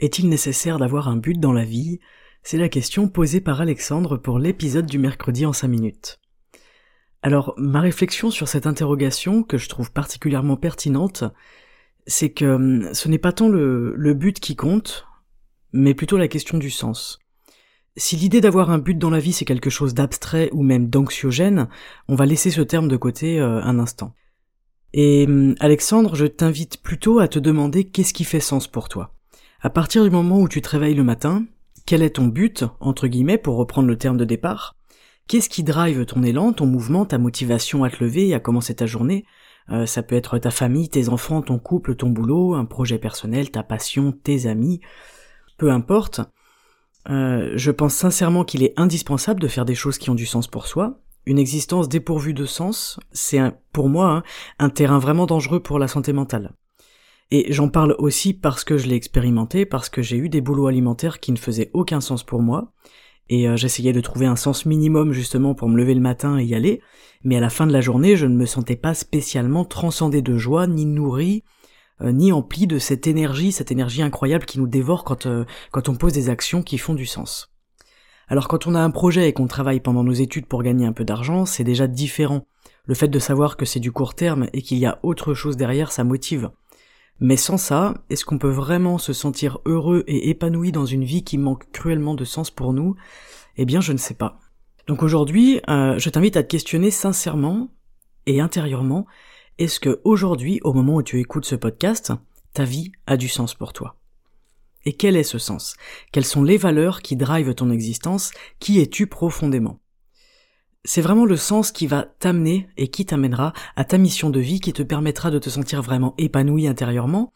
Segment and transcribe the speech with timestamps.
[0.00, 2.00] Est-il nécessaire d'avoir un but dans la vie?
[2.42, 6.20] C'est la question posée par Alexandre pour l'épisode du mercredi en 5 minutes.
[7.22, 11.24] Alors, ma réflexion sur cette interrogation, que je trouve particulièrement pertinente,
[12.06, 15.06] c'est que hum, ce n'est pas tant le, but qui compte,
[15.72, 17.18] mais plutôt la question du sens.
[17.96, 21.68] Si l'idée d'avoir un but dans la vie c'est quelque chose d'abstrait ou même d'anxiogène,
[22.08, 24.12] on va laisser ce terme de côté euh, un instant.
[24.92, 29.13] Et hum, Alexandre, je t'invite plutôt à te demander qu'est-ce qui fait sens pour toi?
[29.64, 31.46] À partir du moment où tu te réveilles le matin,
[31.86, 34.76] quel est ton but, entre guillemets, pour reprendre le terme de départ?
[35.26, 38.74] Qu'est-ce qui drive ton élan, ton mouvement, ta motivation à te lever et à commencer
[38.74, 39.24] ta journée?
[39.70, 43.50] Euh, Ça peut être ta famille, tes enfants, ton couple, ton boulot, un projet personnel,
[43.50, 44.82] ta passion, tes amis,
[45.56, 46.20] peu importe.
[47.08, 50.46] Euh, je pense sincèrement qu'il est indispensable de faire des choses qui ont du sens
[50.46, 51.00] pour soi.
[51.24, 53.40] Une existence dépourvue de sens, c'est
[53.72, 54.22] pour moi hein,
[54.58, 56.52] un terrain vraiment dangereux pour la santé mentale.
[57.36, 60.68] Et j'en parle aussi parce que je l'ai expérimenté, parce que j'ai eu des boulots
[60.68, 62.72] alimentaires qui ne faisaient aucun sens pour moi,
[63.28, 66.44] et euh, j'essayais de trouver un sens minimum justement pour me lever le matin et
[66.44, 66.80] y aller,
[67.24, 70.38] mais à la fin de la journée je ne me sentais pas spécialement transcendé de
[70.38, 71.42] joie, ni nourri,
[72.02, 75.88] euh, ni empli de cette énergie, cette énergie incroyable qui nous dévore quand, euh, quand
[75.88, 77.52] on pose des actions qui font du sens.
[78.28, 80.92] Alors quand on a un projet et qu'on travaille pendant nos études pour gagner un
[80.92, 82.46] peu d'argent, c'est déjà différent.
[82.86, 85.56] Le fait de savoir que c'est du court terme et qu'il y a autre chose
[85.56, 86.50] derrière, ça motive.
[87.20, 91.22] Mais sans ça, est-ce qu'on peut vraiment se sentir heureux et épanoui dans une vie
[91.22, 92.96] qui manque cruellement de sens pour nous?
[93.56, 94.40] Eh bien je ne sais pas.
[94.86, 97.68] Donc aujourd'hui, euh, je t'invite à te questionner sincèrement
[98.26, 99.06] et intérieurement.
[99.58, 102.12] Est-ce que aujourd'hui, au moment où tu écoutes ce podcast,
[102.52, 103.96] ta vie a du sens pour toi?
[104.84, 105.76] Et quel est ce sens?
[106.12, 108.32] Quelles sont les valeurs qui drivent ton existence?
[108.58, 109.78] Qui es-tu profondément?
[110.84, 114.60] C'est vraiment le sens qui va t'amener et qui t'amènera à ta mission de vie
[114.60, 117.32] qui te permettra de te sentir vraiment épanoui intérieurement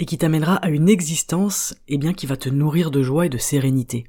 [0.00, 3.28] et qui t'amènera à une existence, eh bien, qui va te nourrir de joie et
[3.28, 4.04] de sérénité.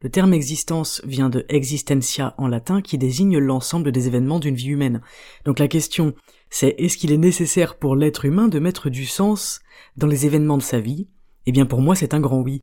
[0.00, 4.68] Le terme existence vient de existentia en latin qui désigne l'ensemble des événements d'une vie
[4.68, 5.00] humaine.
[5.44, 6.14] Donc la question,
[6.50, 9.60] c'est est-ce qu'il est nécessaire pour l'être humain de mettre du sens
[9.96, 11.08] dans les événements de sa vie?
[11.46, 12.62] Eh bien pour moi c'est un grand oui.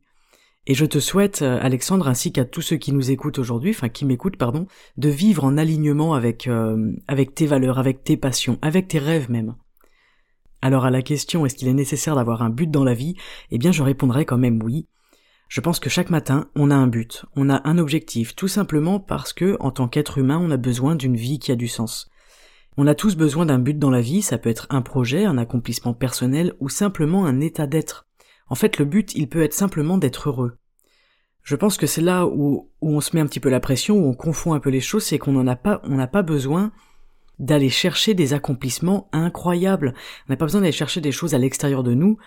[0.68, 3.88] Et je te souhaite, euh, Alexandre, ainsi qu'à tous ceux qui nous écoutent aujourd'hui, enfin
[3.88, 4.66] qui m'écoutent, pardon,
[4.96, 9.30] de vivre en alignement avec, euh, avec tes valeurs, avec tes passions, avec tes rêves
[9.30, 9.54] même.
[10.62, 13.14] Alors à la question est-ce qu'il est nécessaire d'avoir un but dans la vie?
[13.52, 14.88] Eh bien je répondrai quand même oui.
[15.48, 18.98] Je pense que chaque matin, on a un but, on a un objectif, tout simplement
[18.98, 22.10] parce que, en tant qu'être humain, on a besoin d'une vie qui a du sens.
[22.76, 25.38] On a tous besoin d'un but dans la vie, ça peut être un projet, un
[25.38, 28.05] accomplissement personnel ou simplement un état d'être.
[28.48, 30.56] En fait, le but, il peut être simplement d'être heureux.
[31.42, 33.96] Je pense que c'est là où, où on se met un petit peu la pression,
[33.96, 36.22] où on confond un peu les choses, c'est qu'on n'en a pas, on n'a pas
[36.22, 36.72] besoin
[37.38, 39.94] d'aller chercher des accomplissements incroyables.
[40.28, 42.18] On n'a pas besoin d'aller chercher des choses à l'extérieur de nous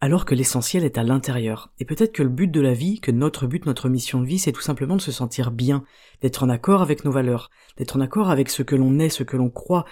[0.00, 1.72] alors que l'essentiel est à l'intérieur.
[1.78, 4.38] Et peut-être que le but de la vie, que notre but, notre mission de vie,
[4.38, 5.84] c'est tout simplement de se sentir bien,
[6.20, 9.22] d'être en accord avec nos valeurs, d'être en accord avec ce que l'on est, ce
[9.22, 9.86] que l'on croit,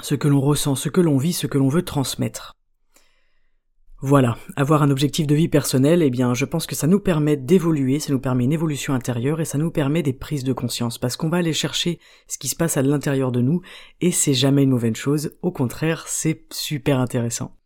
[0.00, 2.56] ce que l'on ressent, ce que l'on vit, ce que l'on veut transmettre.
[4.04, 7.36] Voilà, avoir un objectif de vie personnel, eh bien, je pense que ça nous permet
[7.36, 10.98] d'évoluer, ça nous permet une évolution intérieure et ça nous permet des prises de conscience
[10.98, 13.62] parce qu'on va aller chercher ce qui se passe à l'intérieur de nous
[14.00, 17.56] et c'est jamais une mauvaise chose, au contraire, c'est super intéressant.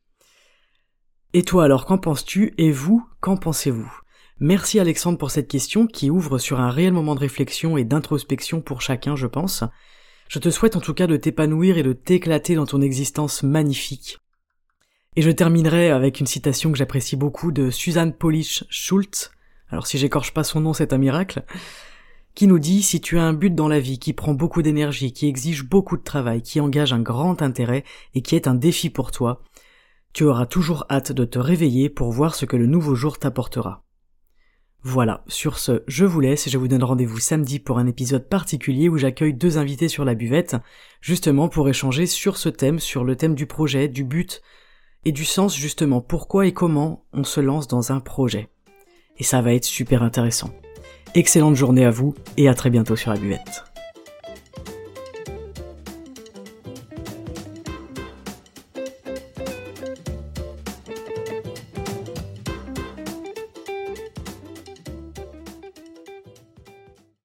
[1.33, 3.91] Et toi alors, qu'en penses-tu Et vous, qu'en pensez-vous?
[4.39, 8.61] Merci Alexandre pour cette question qui ouvre sur un réel moment de réflexion et d'introspection
[8.61, 9.65] pour chacun, je pense.
[10.29, 14.19] Je te souhaite en tout cas de t'épanouir et de t'éclater dans ton existence magnifique.
[15.19, 19.31] Et je terminerai avec une citation que j'apprécie beaucoup de Suzanne Polish Schultz.
[19.71, 21.43] Alors si j'écorche pas son nom, c'est un miracle.
[22.35, 25.15] Qui nous dit si tu as un but dans la vie qui prend beaucoup d'énergie,
[25.15, 27.83] qui exige beaucoup de travail, qui engage un grand intérêt
[28.15, 29.43] et qui est un défi pour toi,
[30.13, 33.85] tu auras toujours hâte de te réveiller pour voir ce que le nouveau jour t'apportera.
[34.83, 38.29] Voilà, sur ce, je vous laisse et je vous donne rendez-vous samedi pour un épisode
[38.29, 40.57] particulier où j'accueille deux invités sur la buvette,
[41.01, 44.43] justement pour échanger sur ce thème, sur le thème du projet, du but,
[45.07, 48.49] et du sens justement pourquoi et comment on se lance dans un projet.
[49.19, 50.51] Et ça va être super intéressant.
[51.15, 53.76] Excellente journée à vous et à très bientôt sur la buvette.